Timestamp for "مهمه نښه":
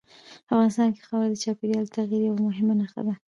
2.47-3.01